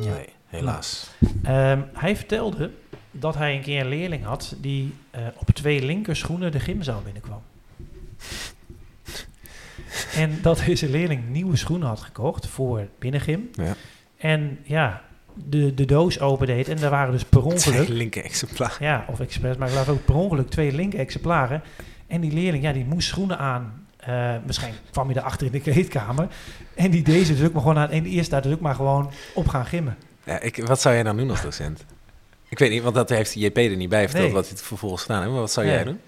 Ja. 0.00 0.12
Nee, 0.14 0.28
helaas. 0.46 1.10
Ehm, 1.42 1.80
hij 1.92 2.16
vertelde 2.16 2.70
dat 3.10 3.34
hij 3.34 3.54
een 3.54 3.62
keer 3.62 3.80
een 3.80 3.88
leerling 3.88 4.24
had 4.24 4.54
die 4.60 4.94
eh, 5.10 5.20
op 5.36 5.50
twee 5.50 5.84
linkerschoenen 5.84 6.52
de 6.52 6.60
gymzaal 6.60 7.02
binnenkwam. 7.04 7.42
en 10.14 10.38
dat 10.42 10.62
deze 10.66 10.88
leerling 10.90 11.28
nieuwe 11.28 11.56
schoenen 11.56 11.88
had 11.88 12.00
gekocht 12.00 12.46
voor 12.46 12.86
binnengym. 12.98 13.50
Ja. 13.52 13.74
En 14.16 14.58
ja, 14.62 15.02
de, 15.34 15.74
de 15.74 15.84
doos 15.84 16.20
opendeed 16.20 16.68
en 16.68 16.76
daar 16.76 16.90
waren 16.90 17.12
dus 17.12 17.24
per 17.24 17.42
ongeluk, 17.44 17.84
Twee 17.84 17.96
linker 17.96 18.24
exemplaar. 18.24 18.76
ja, 18.80 19.04
of 19.08 19.20
expres, 19.20 19.56
maar 19.56 19.68
ik 19.68 19.72
geloof 19.74 19.88
ook 19.88 20.04
per 20.04 20.14
ongeluk 20.14 20.50
twee 20.50 20.72
linker 20.72 20.98
exemplaren. 20.98 21.62
En 22.06 22.20
die 22.20 22.32
leerling, 22.32 22.62
ja, 22.64 22.72
die 22.72 22.84
moest 22.84 23.08
schoenen 23.08 23.38
aan. 23.38 23.86
Eh 24.00 24.34
waarschijnlijk 24.44 24.82
kwam 24.90 25.04
hij 25.04 25.14
daarachter 25.14 25.46
in 25.46 25.52
de 25.52 25.60
kleedkamer. 25.60 26.28
En 26.74 26.90
die 26.90 27.02
deze 27.02 27.36
dus 27.36 27.46
ook 27.46 27.52
maar 27.52 27.62
gewoon 27.62 27.78
aan. 27.78 27.90
En 27.90 28.02
die 28.02 28.12
eerste 28.12 28.30
daar 28.30 28.42
dus 28.42 28.52
ook 28.52 28.60
maar 28.60 28.74
gewoon 28.74 29.10
op 29.34 29.48
gaan 29.48 29.66
gimmen. 29.66 29.96
Ja, 30.24 30.40
ik, 30.40 30.66
wat 30.66 30.80
zou 30.80 30.94
jij 30.94 31.02
dan 31.04 31.16
doen 31.16 31.30
als 31.30 31.42
docent? 31.42 31.84
Ik 32.48 32.58
weet 32.58 32.70
niet, 32.70 32.82
want 32.82 32.94
dat 32.94 33.08
heeft 33.08 33.34
JP 33.34 33.56
er 33.56 33.76
niet 33.76 33.88
bij 33.88 34.02
verteld 34.04 34.24
Nee. 34.24 34.34
wat 34.34 34.42
hij 34.44 34.52
het 34.52 34.62
vervolgens 34.62 35.02
gedaan 35.02 35.18
heeft. 35.20 35.30
Maar 35.32 35.40
wat 35.40 35.52
zou 35.52 35.66
Nee. 35.66 35.74
jij 35.74 35.84
doen? 35.84 36.00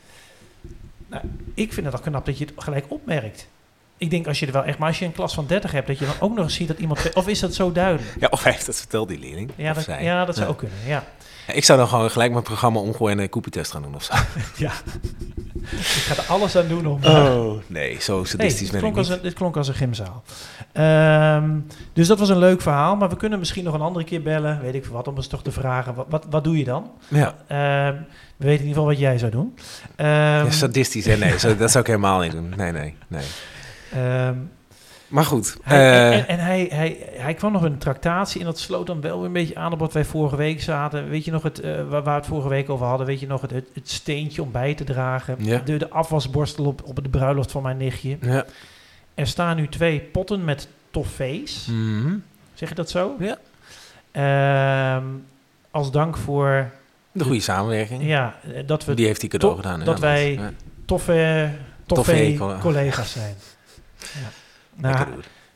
ik 1.54 1.72
vind 1.72 1.86
het 1.86 1.94
al 1.94 2.00
knap 2.00 2.26
dat 2.26 2.38
je 2.38 2.44
het 2.44 2.54
gelijk 2.56 2.84
opmerkt. 2.88 3.46
Ik 3.96 4.10
denk 4.10 4.26
als 4.26 4.38
je 4.40 4.46
er 4.46 4.52
wel 4.52 4.64
echt, 4.64 4.78
maar 4.78 4.88
als 4.88 4.98
je 4.98 5.04
een 5.04 5.12
klas 5.12 5.34
van 5.34 5.46
30 5.46 5.70
hebt, 5.72 5.86
dat 5.86 5.98
je 5.98 6.04
dan 6.04 6.14
ook 6.20 6.34
nog 6.34 6.44
eens 6.44 6.54
ziet 6.54 6.68
dat 6.68 6.78
iemand. 6.78 7.12
Of 7.14 7.28
is 7.28 7.40
dat 7.40 7.54
zo 7.54 7.72
duidelijk? 7.72 8.16
Ja, 8.20 8.28
of 8.30 8.42
hij 8.42 8.52
heeft 8.52 8.66
dat 8.66 8.76
verteld, 8.76 9.08
die 9.08 9.18
leerling. 9.18 9.50
Ja, 9.56 9.72
dat, 9.72 9.84
zij. 9.84 10.02
ja, 10.04 10.24
dat 10.24 10.34
zou 10.34 10.46
Ja. 10.46 10.52
ook 10.52 10.58
kunnen. 10.58 10.78
Ja. 10.86 11.04
Ja, 11.46 11.52
Ik 11.52 11.64
zou 11.64 11.78
dan 11.78 11.88
gewoon 11.88 12.10
gelijk 12.10 12.30
mijn 12.32 12.42
programma 12.44 12.80
omgooien 12.80 13.16
en 13.16 13.22
een 13.22 13.28
koepeltest 13.30 13.70
gaan 13.72 13.82
doen 13.82 13.94
of 13.94 14.02
zo. 14.02 14.14
ja. 14.64 14.72
Ik 15.70 15.78
ga 15.80 16.22
er 16.22 16.28
alles 16.28 16.56
aan 16.56 16.68
doen 16.68 16.86
om. 16.86 17.04
Oh, 17.04 17.52
nee, 17.66 17.96
zo 18.00 18.24
sadistisch 18.24 18.70
dit, 18.70 18.70
ben 18.70 18.76
ik 18.76 18.80
klonk 18.80 18.96
als 18.96 19.08
niet. 19.08 19.16
een, 19.16 19.22
dit 19.22 19.32
klonk 19.32 19.56
als 19.56 19.68
een 19.68 19.74
gymzaal. 19.74 20.22
Ehm, 20.72 21.50
dus 21.92 22.06
dat 22.06 22.18
was 22.18 22.28
een 22.28 22.38
leuk 22.38 22.60
verhaal. 22.60 22.96
Maar 22.96 23.08
we 23.08 23.16
kunnen 23.16 23.38
misschien 23.38 23.64
nog 23.64 23.74
een 23.74 23.80
andere 23.80 24.04
keer 24.04 24.22
bellen. 24.22 24.60
Weet 24.62 24.74
ik 24.74 24.86
wat, 24.86 25.08
om 25.08 25.16
eens 25.16 25.26
toch 25.26 25.42
te 25.42 25.52
vragen. 25.52 25.94
Wat, 25.94 26.06
wat, 26.08 26.26
wat 26.30 26.44
doe 26.44 26.58
je 26.58 26.64
dan? 26.64 26.90
Ja, 27.08 27.34
Ehm, 27.46 27.96
we 28.36 28.48
weten 28.48 28.62
in 28.64 28.68
ieder 28.68 28.82
geval 28.82 28.84
wat 28.86 28.98
jij 28.98 29.18
zou 29.18 29.30
doen. 29.30 29.54
Ehm, 29.96 30.08
ja, 30.08 30.50
sadistisch, 30.50 31.04
hè? 31.06 31.16
Nee, 31.16 31.38
zo, 31.38 31.56
dat 31.56 31.70
zou 31.70 31.84
ik 31.84 31.90
helemaal 31.90 32.20
niet 32.20 32.32
doen. 32.32 32.52
Nee, 32.56 32.72
nee, 32.72 32.94
nee. 33.08 33.24
Maar 35.12 35.24
goed. 35.24 35.56
Hij, 35.62 36.10
eh, 36.10 36.18
en 36.18 36.28
en 36.28 36.38
hij, 36.38 36.66
hij, 36.70 36.98
hij 37.16 37.34
kwam 37.34 37.52
nog 37.52 37.62
een 37.62 37.78
tractatie 37.78 38.40
en 38.40 38.46
dat 38.46 38.58
sloot 38.58 38.86
dan 38.86 39.00
wel 39.00 39.16
weer 39.16 39.26
een 39.26 39.32
beetje 39.32 39.56
aan 39.56 39.72
op 39.72 39.78
wat 39.78 39.92
wij 39.92 40.04
vorige 40.04 40.36
week 40.36 40.62
zaten. 40.62 41.08
Weet 41.08 41.24
je 41.24 41.30
nog 41.30 41.42
het, 41.42 41.60
eh, 41.60 41.88
waar, 41.88 42.04
we 42.04 42.10
het 42.10 42.26
vorige 42.26 42.48
week 42.48 42.70
over 42.70 42.86
hadden? 42.86 43.06
Weet 43.06 43.20
je 43.20 43.26
nog 43.26 43.40
het, 43.40 43.50
het, 43.50 43.66
het 43.74 43.90
steentje 43.90 44.42
om 44.42 44.50
bij 44.52 44.74
te 44.74 44.84
dragen? 44.84 45.36
Ja. 45.38 45.58
De, 45.58 45.76
de 45.76 45.90
afwasborstel 45.90 46.64
op, 46.64 46.82
op 46.84 47.02
de 47.02 47.08
bruiloft 47.08 47.50
van 47.50 47.62
mijn 47.62 47.76
nichtje. 47.76 48.16
ja. 48.20 48.44
Er 49.14 49.26
staan 49.26 49.56
nu 49.56 49.68
twee 49.68 50.00
potten 50.00 50.44
met 50.44 50.68
toffees. 50.90 51.66
Mhm. 51.70 52.14
Zeg 52.54 52.68
je 52.68 52.74
dat 52.74 52.90
zo? 52.90 53.16
Ja. 53.18 53.36
Ehm, 54.12 55.04
als 55.70 55.90
dank 55.90 56.16
voor 56.16 56.70
De 57.12 57.24
goede 57.24 57.40
samenwerking. 57.40 58.02
ja, 58.06 58.34
eh, 58.54 58.62
dat 58.66 58.84
we 58.84 58.94
Die 58.94 59.06
heeft 59.06 59.20
hij 59.20 59.30
cadeau 59.30 59.56
gedaan. 59.56 59.84
dat 59.84 59.98
wij- 60.00 60.40
toffe, 60.86 61.50
toffe 61.86 62.34
colla- 62.38 62.58
collega's 62.58 63.12
zijn. 63.12 63.34
Ja. 64.22 64.28
Nou, 64.76 65.06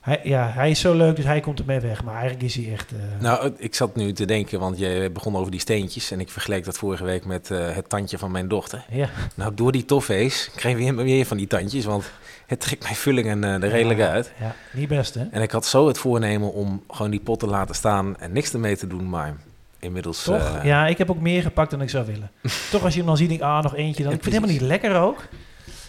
hij, 0.00 0.20
ja, 0.24 0.48
hij 0.50 0.70
is 0.70 0.80
zo 0.80 0.94
leuk, 0.94 1.16
dus 1.16 1.24
hij 1.24 1.40
komt 1.40 1.58
ermee 1.58 1.80
weg. 1.80 2.04
Maar 2.04 2.14
eigenlijk 2.14 2.42
is 2.42 2.54
hij 2.54 2.72
echt... 2.72 2.92
eh, 2.92 2.98
Nou, 3.20 3.52
ik 3.56 3.74
zat 3.74 3.96
nu 3.96 4.12
te 4.12 4.24
denken, 4.24 4.60
want 4.60 4.78
je 4.78 5.10
begon 5.12 5.36
over 5.36 5.50
die 5.50 5.60
steentjes. 5.60 6.10
En 6.10 6.20
ik 6.20 6.30
vergeleek 6.30 6.64
dat 6.64 6.78
vorige 6.78 7.04
week 7.04 7.24
met 7.24 7.50
eh, 7.50 7.74
het 7.74 7.88
tandje 7.88 8.18
van 8.18 8.30
mijn 8.30 8.48
dochter. 8.48 8.84
ja. 8.90 9.08
Nou, 9.34 9.54
door 9.54 9.72
die 9.72 9.84
toffees 9.84 10.50
kreeg 10.56 10.72
ik 10.72 10.78
weer, 10.78 10.96
weer 11.04 11.26
van 11.26 11.36
die 11.36 11.46
tandjes. 11.46 11.84
Want 11.84 12.10
het 12.46 12.60
trekt 12.60 12.82
mijn 12.82 12.94
vulling 12.94 13.26
en, 13.28 13.44
eh, 13.44 13.52
er 13.52 13.68
redelijk 13.68 13.98
Ja, 13.98 14.08
uit. 14.08 14.32
Ja, 14.40 14.54
niet 14.72 14.88
best, 14.88 15.14
hè? 15.14 15.24
En 15.30 15.42
ik 15.42 15.50
had 15.50 15.66
zo 15.66 15.86
het 15.86 15.98
voornemen 15.98 16.52
om 16.52 16.82
gewoon 16.88 17.10
die 17.10 17.20
pot 17.20 17.38
te 17.40 17.46
laten 17.46 17.74
staan 17.74 18.16
en 18.18 18.32
niks 18.32 18.52
ermee 18.52 18.76
te 18.76 18.86
doen. 18.86 19.08
Maar 19.08 19.36
inmiddels... 19.78 20.22
Toch? 20.22 20.60
ja, 20.64 20.86
ik 20.86 20.98
heb 20.98 21.10
ook 21.10 21.20
meer 21.20 21.42
gepakt 21.42 21.70
dan 21.70 21.80
ik 21.82 21.90
zou 21.90 22.06
willen. 22.06 22.30
toch 22.70 22.84
als 22.84 22.92
je 22.92 22.98
hem 22.98 23.08
dan 23.08 23.16
ziet, 23.16 23.28
denk 23.28 23.40
ik, 23.40 23.46
ah, 23.46 23.62
nog 23.62 23.74
eentje. 23.76 24.02
Dan. 24.02 24.12
Ja, 24.12 24.16
ik 24.18 24.22
vind 24.22 24.34
het 24.34 24.44
helemaal 24.44 24.68
niet 24.68 24.80
lekker 24.80 25.00
ook. 25.00 25.24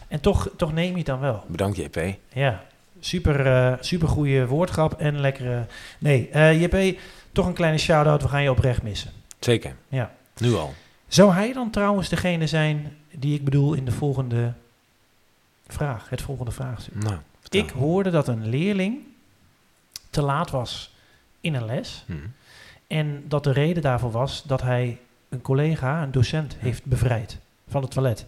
En 0.08 0.20
toch, 0.20 0.50
toch 0.58 0.74
neem 0.74 0.92
je 0.92 0.98
het 0.98 1.06
dan 1.06 1.20
wel. 1.20 1.44
Bedankt, 1.48 1.78
JP. 1.78 2.02
Ja, 2.34 2.64
super, 3.08 3.46
eh 3.46 3.74
super 3.80 4.08
goede 4.08 4.48
woordgrap 4.48 4.94
en 4.94 5.20
lekkere... 5.20 5.66
Nee, 6.00 6.30
eh 6.30 6.62
JP, 6.62 7.00
toch 7.32 7.46
een 7.46 7.54
kleine 7.54 7.78
shout-out. 7.78 8.22
We 8.22 8.28
gaan 8.28 8.44
je 8.44 8.52
oprecht 8.52 8.84
missen. 8.84 9.12
Zeker. 9.40 9.76
Ja. 9.88 10.16
Nu 10.38 10.54
al. 10.54 10.74
Zou 11.08 11.34
hij 11.34 11.54
dan 11.54 11.70
trouwens 11.70 12.10
degene 12.10 12.48
zijn 12.48 12.98
die 13.12 13.36
ik 13.36 13.44
bedoel 13.44 13.74
in 13.74 13.86
de 13.86 13.92
volgende 13.92 14.54
vraag? 15.68 16.10
Het 16.10 16.22
volgende 16.22 16.52
vraagstuk. 16.52 17.04
Nou, 17.04 17.18
vertel. 17.40 17.62
Ik 17.62 17.70
hoorde 17.70 18.10
dat 18.10 18.28
een 18.28 18.50
leerling 18.50 18.98
te 20.10 20.22
laat 20.22 20.50
was 20.50 20.96
in 21.42 21.54
een 21.54 21.66
les. 21.66 22.04
Hm. 22.06 22.14
En 22.88 23.24
dat 23.28 23.44
de 23.44 23.52
reden 23.52 23.82
daarvoor 23.82 24.12
was 24.12 24.44
dat 24.44 24.62
hij 24.62 25.00
een 25.30 25.42
collega, 25.42 26.04
een 26.04 26.12
docent, 26.12 26.56
heeft 26.60 26.86
bevrijd 26.86 27.38
van 27.68 27.82
het 27.82 27.92
toilet. 27.92 28.26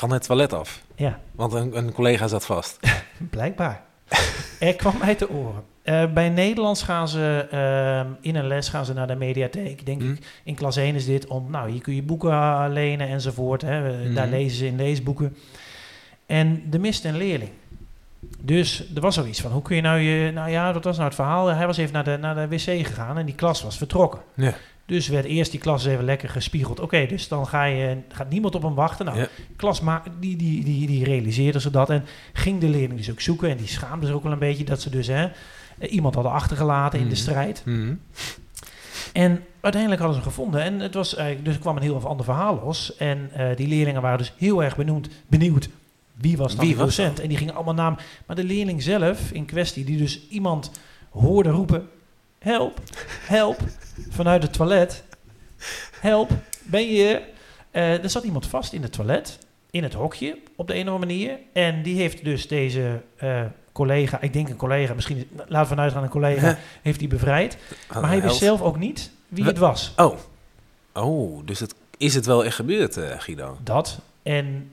Van 0.00 0.12
het 0.12 0.22
toilet 0.22 0.52
af. 0.52 0.82
Ja, 0.94 1.18
Want 1.32 1.52
een, 1.52 1.76
een 1.76 1.92
collega 1.92 2.26
zat 2.28 2.46
vast. 2.46 2.78
blijkbaar. 3.30 3.82
er 4.60 4.74
kwam 4.76 4.98
mij 4.98 5.14
te 5.14 5.30
oren. 5.30 5.62
Eh, 5.82 6.12
bij 6.12 6.28
Nederlands 6.28 6.82
gaan 6.82 7.08
ze 7.08 7.46
ehm, 7.50 8.06
in 8.20 8.36
een 8.36 8.46
les 8.46 8.68
gaan 8.68 8.84
ze 8.84 8.92
naar 8.92 9.06
de 9.06 9.14
mediatheek. 9.14 9.86
Denk 9.86 10.02
Hm. 10.02 10.10
ik, 10.10 10.18
in 10.44 10.54
klas 10.54 10.76
1 10.76 10.94
is 10.94 11.04
dit 11.04 11.26
om, 11.26 11.50
nou, 11.50 11.70
hier 11.70 11.80
kun 11.80 11.94
je 11.94 12.02
boeken 12.02 12.72
lenen 12.72 13.08
enzovoort. 13.08 13.62
Hè. 13.62 13.82
Daar 14.14 14.26
Mhm. 14.26 14.36
lezen 14.36 14.58
ze 14.58 14.66
in 14.66 14.76
leesboeken. 14.76 15.36
En 16.26 16.62
er 16.72 16.80
miste 16.80 17.08
een 17.08 17.16
leerling. 17.16 17.50
Dus 18.40 18.84
er 18.94 19.00
was 19.00 19.14
zoiets 19.14 19.40
van, 19.40 19.50
hoe 19.52 19.62
kun 19.62 19.76
je 19.76 19.82
nou 19.82 19.98
je... 20.00 20.30
Nou 20.32 20.50
ja, 20.50 20.72
dat 20.72 20.84
was 20.84 20.94
nou 20.96 21.06
het 21.06 21.16
verhaal. 21.16 21.46
Hij 21.46 21.66
was 21.66 21.76
even 21.76 21.92
naar 21.92 22.04
de, 22.04 22.16
naar 22.20 22.34
de 22.34 22.48
wc 22.48 22.60
gegaan 22.86 23.18
en 23.18 23.26
die 23.26 23.34
klas 23.34 23.62
was 23.62 23.76
vertrokken. 23.76 24.20
Ja. 24.34 24.54
Dus 24.90 25.08
werd 25.08 25.24
eerst 25.24 25.50
die 25.50 25.60
klas 25.60 25.84
even 25.86 26.04
lekker 26.04 26.28
gespiegeld. 26.28 26.80
Oké, 26.80 27.06
dus 27.06 27.28
dan 27.28 27.46
ga 27.46 27.64
je, 27.64 27.96
gaat 28.08 28.30
niemand 28.30 28.54
op 28.54 28.62
hem 28.62 28.74
wachten. 28.74 29.04
Nou, 29.06 29.18
Ja. 29.18 29.28
klas 29.56 29.80
ma- 29.80 30.02
die, 30.20 30.36
die, 30.36 30.64
die, 30.64 30.86
die 30.86 31.04
realiseerde 31.04 31.60
ze 31.60 31.70
dat 31.70 31.90
en 31.90 32.04
ging 32.32 32.60
de 32.60 32.68
leerling 32.68 32.96
dus 32.96 33.10
ook 33.10 33.20
zoeken. 33.20 33.50
En 33.50 33.56
die 33.56 33.66
schaamde 33.68 34.06
zich 34.06 34.14
ook 34.14 34.22
wel 34.22 34.32
een 34.32 34.38
beetje 34.38 34.64
dat 34.64 34.80
ze 34.80 34.90
dus 34.90 35.06
hè, 35.06 35.24
eh, 35.78 35.92
iemand 35.92 36.14
hadden 36.14 36.32
achtergelaten 36.32 36.98
in 36.98 37.04
de 37.04 37.10
Mhm. 37.14 37.20
strijd. 37.20 37.62
Hm. 37.64 37.94
En 39.12 39.44
uiteindelijk 39.60 40.02
hadden 40.02 40.18
ze 40.20 40.24
hem 40.24 40.32
gevonden. 40.34 40.62
En 40.62 40.80
het 40.80 40.94
was 40.94 41.14
eigenlijk, 41.14 41.44
dus 41.44 41.54
er 41.54 41.60
kwam 41.60 41.76
een 41.76 41.82
heel 41.82 42.06
ander 42.06 42.24
verhaal 42.24 42.60
los. 42.64 42.96
En 42.96 43.30
eh, 43.32 43.56
die 43.56 43.68
leerlingen 43.68 44.02
waren 44.02 44.18
dus 44.18 44.32
heel 44.38 44.62
erg 44.64 44.76
benieuwd, 44.76 45.08
benieuwd 45.26 45.68
wie 46.14 46.36
was 46.36 46.56
dan 46.56 46.64
Wie 46.64 46.74
de 46.74 46.80
was 46.80 46.96
docent. 46.96 47.20
En 47.20 47.28
die 47.28 47.36
gingen 47.38 47.54
allemaal 47.54 47.74
naam. 47.74 47.96
Maar 48.26 48.36
de 48.36 48.44
leerling 48.44 48.82
zelf 48.82 49.30
in 49.32 49.44
kwestie, 49.44 49.84
die 49.84 49.96
dus 49.96 50.28
iemand 50.28 50.70
hoorde 51.10 51.50
roepen: 51.50 51.88
help, 52.40 52.80
help, 53.26 53.58
vanuit 54.08 54.42
het 54.42 54.52
toilet. 54.52 55.04
Help, 56.00 56.30
ben 56.62 56.92
je... 56.92 57.22
Eh, 57.70 58.02
er 58.02 58.10
zat 58.10 58.24
iemand 58.24 58.46
vast 58.46 58.72
in 58.72 58.82
het 58.82 58.92
toilet, 58.92 59.38
in 59.70 59.82
het 59.82 59.92
hokje, 59.92 60.38
op 60.56 60.66
de 60.66 60.74
een 60.74 60.88
of 60.88 60.94
andere 60.94 61.06
manier. 61.06 61.38
En 61.52 61.82
die 61.82 61.96
heeft 61.96 62.24
dus 62.24 62.48
deze 62.48 63.00
eh, 63.16 63.42
collega, 63.72 64.20
ik 64.20 64.32
denk 64.32 64.48
een 64.48 64.56
collega, 64.56 64.94
misschien, 64.94 65.28
laten 65.36 65.60
we 65.60 65.66
vanuit 65.66 65.92
gaan 65.92 66.02
een 66.02 66.08
collega, 66.08 66.58
heeft 66.82 66.98
die 66.98 67.08
bevrijd. 67.08 67.56
Maar 67.92 68.08
hij 68.08 68.22
wist 68.22 68.36
zelf 68.36 68.62
ook 68.62 68.78
niet 68.78 69.10
wie 69.28 69.44
het 69.44 69.58
was. 69.58 69.92
Oh, 69.96 70.18
oh 70.92 71.46
dus 71.46 71.60
het, 71.60 71.74
is 71.96 72.14
het 72.14 72.26
wel 72.26 72.44
echt 72.44 72.54
gebeurd, 72.54 72.96
eh, 72.96 73.18
Guido? 73.18 73.58
Dat. 73.62 73.98
En 74.22 74.70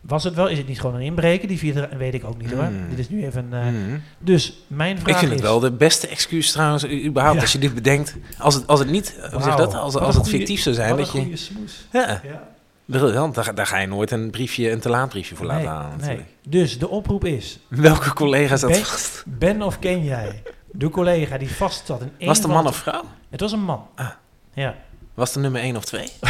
was 0.00 0.24
het 0.24 0.34
wel? 0.34 0.48
Is 0.48 0.58
het 0.58 0.66
niet 0.68 0.80
gewoon 0.80 0.94
een 0.96 1.00
inbreken? 1.02 1.48
Die 1.48 1.58
vierde 1.58 1.88
weet 1.98 2.14
ik 2.14 2.24
ook 2.24 2.38
niet 2.42 2.52
hoor. 2.52 2.62
Hmm. 2.64 2.88
Dit 2.88 2.98
is 2.98 3.08
nu 3.08 3.24
even. 3.24 3.48
Mhm. 3.48 3.98
Dus 4.18 4.64
mijn 4.66 4.98
vraag 4.98 5.08
Ik 5.08 5.16
vind 5.18 5.30
is. 5.32 5.36
het 5.40 5.46
wel 5.48 5.60
de 5.60 5.70
beste 5.72 6.06
excuus 6.08 6.52
trouwens, 6.52 6.86
überhaupt, 6.88 7.36
Ja. 7.36 7.42
als 7.42 7.52
je 7.52 7.58
dit 7.58 7.74
bedenkt. 7.74 8.16
Als 8.38 8.54
het, 8.54 8.66
als 8.66 8.78
het 8.78 8.90
niet, 8.90 9.16
hoe 9.32 9.42
zeg 9.42 9.52
je 9.52 9.60
dat, 9.60 9.74
als, 9.74 9.94
als 9.96 10.14
het 10.14 10.24
goeie- 10.24 10.38
fictief 10.38 10.60
zou 10.60 10.74
zijn, 10.74 10.88
wat 10.96 10.98
dat 10.98 11.12
je... 11.12 11.48
Ja, 11.92 12.20
Ja. 12.24 12.48
briljant. 12.84 13.34
Daar, 13.34 13.54
daar 13.54 13.66
ga 13.66 13.78
je 13.78 13.86
nooit 13.86 14.10
een 14.10 14.30
briefje, 14.30 14.70
een 14.70 14.80
te 14.80 14.88
laat 14.88 15.08
briefje 15.08 15.36
voor 15.36 15.46
laten 15.46 15.68
halen 15.68 15.98
nee. 16.00 16.24
Dus 16.48 16.78
de 16.78 16.88
oproep 16.88 17.24
is: 17.24 17.58
Welke 17.68 18.12
collega 18.12 18.56
zat 18.56 18.70
Ben- 18.70 18.84
vast? 18.84 19.24
ben 19.26 19.62
of 19.62 19.78
ken 19.78 20.04
jij 20.04 20.42
de 20.72 20.88
collega 20.90 21.38
die 21.38 21.50
vast 21.50 21.86
zat 21.86 22.00
in 22.00 22.10
één 22.18 22.28
Was 22.28 22.36
het 22.36 22.46
een 22.46 22.52
man 22.52 22.62
de- 22.62 22.68
of 22.68 22.76
vrouw? 22.76 23.02
Het 23.30 23.40
was 23.40 23.52
een 23.52 23.62
man. 23.62 23.86
Ah. 23.94 24.08
Ja, 24.54 24.74
Was 25.14 25.34
het 25.34 25.42
nummer 25.42 25.60
1 25.60 25.76
of 25.76 25.84
2? 25.84 26.08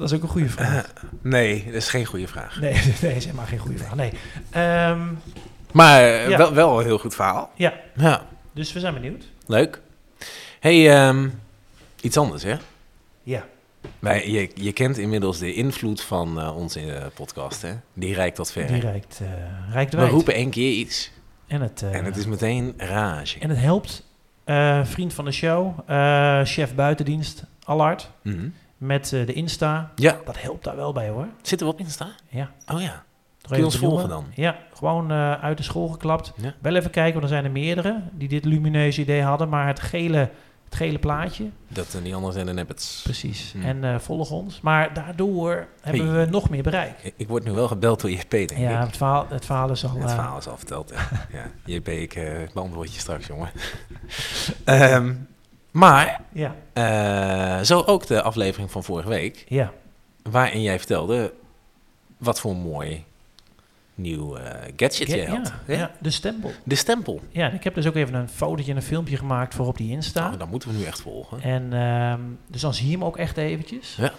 dat 0.00 0.10
is 0.10 0.16
ook 0.16 0.22
een 0.22 0.28
goede 0.28 0.48
vraag. 0.48 0.92
nee, 1.22 1.64
dat 1.64 1.74
is 1.74 1.88
geen 1.88 2.04
goede 2.04 2.28
vraag. 2.28 2.60
Nee, 2.60 2.72
nee, 3.02 3.20
zeg 3.20 3.32
maar 3.32 3.46
geen 3.46 3.58
goede 3.58 3.78
vraag. 3.78 3.94
Nee. 3.94 4.12
Ehm, 4.50 5.00
Maar 5.72 6.02
Ja. 6.30 6.38
wel, 6.38 6.54
wel 6.54 6.78
een 6.78 6.84
heel 6.86 6.98
goed 6.98 7.14
verhaal. 7.14 7.50
ja, 7.54 7.72
Ja, 7.96 8.26
dus 8.52 8.72
we 8.72 8.80
zijn 8.80 8.94
benieuwd. 8.94 9.24
leuk. 9.46 9.80
hey, 10.60 10.94
ehm, 10.96 11.28
iets 12.00 12.16
anders 12.16 12.42
hè? 12.42 12.54
Ja, 13.22 13.44
Wij, 13.98 14.30
je, 14.30 14.50
je 14.54 14.72
kent 14.72 14.98
inmiddels 14.98 15.38
de 15.38 15.54
invloed 15.54 16.00
van 16.02 16.40
eh, 16.40 16.56
onze 16.56 16.92
eh, 16.92 17.06
podcast 17.14 17.62
hè? 17.62 17.72
Die 17.92 18.14
reikt 18.14 18.36
tot 18.36 18.52
ver. 18.52 18.66
die 18.66 18.80
rijkt, 18.80 19.20
eh 19.22 19.28
We 19.90 19.96
wijd. 19.96 20.10
roepen 20.10 20.34
één 20.34 20.50
keer 20.50 20.70
iets 20.72 21.10
En 21.46 21.60
het, 21.60 21.82
en 21.92 22.04
het 22.04 22.16
is 22.16 22.26
meteen 22.26 22.74
rage. 22.76 23.38
en 23.38 23.48
het 23.50 23.58
helpt. 23.58 24.04
Vriend 24.82 25.14
van 25.14 25.24
de 25.24 25.32
show, 25.32 25.78
chef 26.46 26.74
buitendienst, 26.74 27.42
Allard, 27.64 28.10
Mhm. 28.22 28.48
Met 28.76 29.12
eh, 29.12 29.26
de 29.26 29.32
Insta. 29.32 29.90
Ja, 29.94 30.16
Dat 30.24 30.40
helpt 30.40 30.64
daar 30.64 30.76
wel 30.76 30.92
bij 30.92 31.08
hoor. 31.08 31.26
zitten 31.42 31.66
we 31.66 31.72
op 31.72 31.78
Insta? 31.78 32.08
Ja. 32.28 32.50
Oh 32.72 32.80
ja. 32.80 33.04
Kun 33.42 33.56
je 33.56 33.62
even 33.64 33.64
ons 33.64 33.76
volgen 33.90 34.08
dan? 34.08 34.24
Ja, 34.34 34.56
gewoon 34.74 35.10
eh, 35.10 35.32
uit 35.42 35.56
de 35.56 35.62
school 35.62 35.88
geklapt. 35.88 36.32
Ja. 36.36 36.54
Wel 36.60 36.74
even 36.74 36.90
kijken, 36.90 37.12
want 37.12 37.24
er 37.24 37.30
zijn 37.30 37.44
er 37.44 37.50
meerdere 37.50 38.02
die 38.12 38.28
dit 38.28 38.44
lumineuze 38.44 39.00
idee 39.00 39.22
hadden. 39.22 39.48
Maar 39.48 39.66
het 39.66 39.80
gele, 39.80 40.30
het 40.64 40.74
gele 40.74 40.98
plaatje, 40.98 41.44
Dat 41.68 41.94
en 41.94 42.02
die 42.02 42.14
anderen 42.14 42.34
zijn 42.34 42.46
de 42.46 42.52
neppets. 42.52 43.00
precies. 43.04 43.52
Hmm. 43.52 43.62
En 43.64 43.84
eh 43.84 43.98
volg 43.98 44.30
ons. 44.30 44.60
Maar 44.60 44.92
daardoor 44.94 45.66
hebben 45.80 46.06
Hey. 46.14 46.24
we 46.24 46.30
nog 46.30 46.50
meer 46.50 46.62
bereik. 46.62 47.12
Ik, 47.16 47.28
word 47.28 47.44
nu 47.44 47.50
wel 47.52 47.68
gebeld 47.68 48.00
door 48.00 48.10
JP, 48.10 48.30
denk 48.30 48.50
Ja, 48.56 48.80
ik. 48.80 48.86
het 48.86 48.96
verhaal, 48.96 49.26
het 49.28 49.44
verhaal 49.44 49.70
is 49.70 49.84
al... 49.84 49.90
Het 49.94 50.02
eh, 50.02 50.08
verhaal 50.14 50.38
is 50.38 50.48
al 50.48 50.56
verteld, 50.56 50.92
ja. 51.32 51.46
JP, 51.74 51.88
ik 51.88 52.14
eh, 52.14 52.32
beantwoord 52.54 52.94
je 52.94 53.00
straks, 53.00 53.26
jongen. 53.26 53.50
Ehm, 54.64 55.14
maar, 55.78 56.20
Ja, 56.32 56.54
eh, 56.72 57.64
zo 57.64 57.80
ook 57.80 58.06
de 58.06 58.22
aflevering 58.22 58.70
van 58.70 58.84
vorige 58.84 59.08
week, 59.08 59.44
ja, 59.48 59.72
waarin 60.22 60.62
jij 60.62 60.78
vertelde 60.78 61.32
wat 62.16 62.40
voor 62.40 62.50
een 62.50 62.60
mooi 62.60 63.04
nieuw 63.94 64.36
eh, 64.36 64.72
gadget 64.76 65.08
je 65.08 65.26
had. 65.28 65.52
ja, 65.66 65.90
de 65.98 66.10
stempel. 66.10 66.52
De 66.64 66.74
stempel. 66.74 67.20
Ja, 67.30 67.50
ik 67.50 67.64
heb 67.64 67.74
dus 67.74 67.86
ook 67.86 67.94
even 67.94 68.14
een 68.14 68.28
fotootje 68.28 68.70
en 68.70 68.76
een 68.76 68.82
filmpje 68.82 69.16
gemaakt 69.16 69.54
voor 69.54 69.66
op 69.66 69.76
die 69.76 69.90
Insta. 69.90 70.26
Nou, 70.26 70.36
dat 70.36 70.50
moeten 70.50 70.68
we 70.68 70.76
nu 70.76 70.84
echt 70.84 71.00
volgen. 71.00 71.42
En 71.42 71.72
ehm, 71.72 72.20
dus 72.46 72.60
dan 72.60 72.74
zie 72.74 72.86
je 72.86 72.92
hem 72.92 73.04
ook 73.04 73.16
echt 73.16 73.36
eventjes. 73.36 73.96
Ja. 73.96 74.12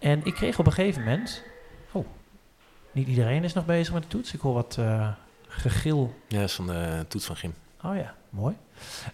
En 0.00 0.20
ik 0.24 0.34
kreeg 0.34 0.58
op 0.58 0.66
een 0.66 0.72
gegeven 0.72 1.02
moment... 1.02 1.42
Oh, 1.92 2.06
niet 2.92 3.08
iedereen 3.08 3.44
is 3.44 3.52
nog 3.52 3.66
bezig 3.66 3.94
met 3.94 4.02
de 4.02 4.08
toets. 4.08 4.34
Ik 4.34 4.40
hoor 4.40 4.54
wat 4.54 4.76
eh, 4.78 5.08
gegil. 5.48 6.14
Ja, 6.28 6.38
dat 6.38 6.48
is 6.48 6.54
van 6.54 6.66
de 6.66 7.04
toets 7.08 7.26
van 7.26 7.36
Gym. 7.36 7.54
Oh 7.84 7.96
ja, 7.96 8.14
mooi. 8.30 8.54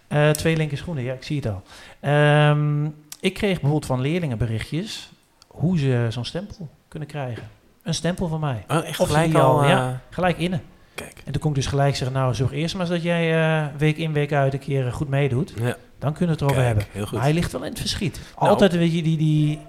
Eh, 0.07 0.29
twee 0.29 0.57
linker 0.57 0.77
schoenen, 0.77 1.03
ja, 1.03 1.13
ik 1.13 1.23
zie 1.23 1.35
het 1.35 1.45
al. 1.45 1.61
Ehm, 1.99 2.85
ik 3.19 3.33
kreeg 3.33 3.51
bijvoorbeeld 3.53 3.85
van 3.85 4.01
leerlingen 4.01 4.37
berichtjes... 4.37 5.11
hoe 5.47 5.79
ze 5.79 6.07
zo'n 6.09 6.25
stempel 6.25 6.69
kunnen 6.87 7.07
krijgen. 7.07 7.49
Een 7.83 7.93
stempel 7.93 8.27
van 8.27 8.39
mij. 8.39 8.63
Oh, 8.67 8.85
echt 8.85 8.99
Of 8.99 9.07
gelijk 9.07 9.33
al? 9.33 9.41
al, 9.41 9.63
eh, 9.63 9.69
ja. 9.69 10.01
Gelijk 10.09 10.37
innen. 10.37 10.61
Kijk. 10.95 11.21
En 11.25 11.31
toen 11.31 11.41
kon 11.41 11.49
ik 11.49 11.55
dus 11.55 11.65
gelijk 11.67 11.95
zeggen... 11.95 12.17
nou, 12.17 12.33
zorg 12.33 12.51
eerst 12.51 12.73
maar 12.75 12.83
eens 12.85 12.93
dat 12.93 13.03
jij 13.03 13.59
eh, 13.61 13.67
week 13.77 13.97
in, 13.97 14.13
week 14.13 14.33
uit... 14.33 14.53
een 14.53 14.59
keer 14.59 14.93
goed 14.93 15.09
meedoet. 15.09 15.53
Ja, 15.57 15.75
Dan 15.99 16.13
kunnen 16.13 16.37
we 16.37 16.43
het 16.45 16.51
erover 16.51 16.55
kijk, 16.55 16.67
hebben. 16.67 16.85
heel 16.91 17.03
goed. 17.03 17.11
Maar 17.13 17.21
hij 17.21 17.33
ligt 17.33 17.51
wel 17.51 17.63
in 17.63 17.69
het 17.69 17.79
verschiet. 17.79 18.19
Nou. 18.39 18.49
Altijd 18.49 18.71
weet 18.75 18.93
je 18.93 19.01
die, 19.03 19.17
die 19.17 19.59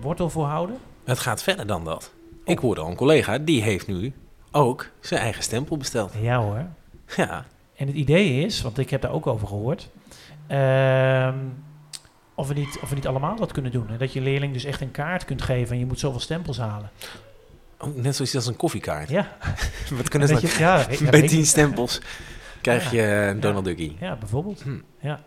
wortel 0.00 0.30
voorhouden. 0.30 0.76
Het 1.04 1.18
gaat 1.18 1.42
verder 1.42 1.66
dan 1.66 1.84
dat. 1.84 2.10
Ik 2.44 2.58
hoorde 2.58 2.80
al 2.80 2.88
een 2.88 2.96
collega, 2.96 3.38
die 3.38 3.62
heeft 3.62 3.86
nu 3.86 4.12
ook 4.50 4.90
zijn 5.00 5.20
eigen 5.20 5.42
stempel 5.42 5.76
besteld. 5.76 6.12
Ja 6.20 6.38
hoor. 6.38 6.64
Ja, 7.16 7.44
En 7.76 7.86
het 7.86 7.96
idee 7.96 8.44
is, 8.44 8.62
want 8.62 8.78
ik 8.78 8.90
heb 8.90 9.00
daar 9.02 9.10
ook 9.12 9.26
over 9.26 9.46
gehoord, 9.48 9.88
ehm, 10.46 11.34
of, 12.34 12.48
we 12.48 12.54
niet, 12.54 12.78
of 12.82 12.88
we 12.88 12.94
niet 12.94 13.06
allemaal 13.06 13.36
dat 13.36 13.52
kunnen 13.52 13.72
doen. 13.72 13.88
En 13.88 13.98
dat 13.98 14.12
je 14.12 14.20
leerling 14.20 14.52
dus 14.52 14.64
echt 14.64 14.80
een 14.80 14.90
kaart 14.90 15.24
kunt 15.24 15.42
geven 15.42 15.72
en 15.72 15.78
je 15.78 15.86
moet 15.86 15.98
zoveel 15.98 16.20
stempels 16.20 16.58
halen. 16.58 16.90
Oh, 17.78 17.94
net 17.94 18.16
zoals 18.16 18.34
als 18.34 18.46
een 18.46 18.56
koffiekaart. 18.56 19.08
Ja, 19.08 19.36
Wat 19.96 20.08
kunnen 20.08 20.28
En 20.28 20.36
ze 20.36 20.42
dat 20.42 20.50
dan? 20.58 20.86
je, 20.98 21.04
ja, 21.04 21.10
Bij 21.10 21.28
10 21.28 21.46
stempels 21.46 22.00
krijg 22.60 22.92
Ja. 22.92 23.26
je 23.28 23.38
Donald 23.38 23.64
Duckie. 23.64 23.96
ja, 24.00 24.16
bijvoorbeeld. 24.16 24.62
Hm. 24.62 24.78
Ja. 25.00 25.20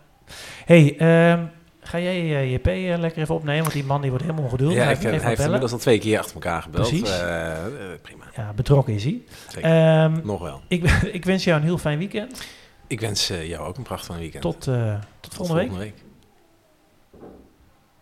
hey, 0.65 0.95
ehm, 0.97 1.45
ga 1.89 1.99
jij 1.99 2.15
eh, 2.15 2.51
je 2.51 2.57
P 2.57 2.67
eh, 2.67 2.97
lekker 2.99 3.21
even 3.21 3.35
opnemen? 3.35 3.61
Want 3.61 3.73
die 3.73 3.83
man 3.83 4.01
die 4.01 4.09
wordt 4.09 4.25
helemaal 4.25 4.45
ongeduldig. 4.45 4.77
Ja, 4.77 4.83
Hij 4.83 4.93
ik, 4.93 4.97
heeft 4.99 5.09
hij 5.09 5.13
even 5.15 5.27
heeft 5.27 5.37
bellen. 5.41 5.53
inmiddels 5.53 5.71
al 5.71 5.77
twee 5.85 5.99
keer 5.99 6.17
achter 6.19 6.33
elkaar 6.33 6.61
gebeld. 6.61 6.87
Precies. 6.87 7.09
Eh, 7.09 7.51
eh, 7.51 7.65
prima, 8.01 8.23
Ja, 8.35 8.53
betrokken 8.55 8.93
is 8.93 9.03
hij. 9.03 9.21
zeker. 9.53 9.69
Ehm, 9.69 10.19
Nog 10.23 10.41
wel. 10.41 10.61
ik, 10.67 10.83
ik 11.17 11.25
wens 11.25 11.43
jou 11.43 11.57
een 11.59 11.65
heel 11.65 11.77
fijn 11.77 11.97
weekend. 11.97 12.41
Ik 12.87 12.99
wens 12.99 13.29
eh, 13.29 13.47
jou 13.47 13.67
ook 13.67 13.77
een 13.77 13.83
prachtig 13.83 14.17
weekend. 14.17 14.41
Tot, 14.41 14.67
eh, 14.67 14.93
tot 14.93 15.01
Tot 15.19 15.33
volgende 15.35 15.61
week. 15.61 15.69
volgende 15.69 15.93
week. 15.95 16.03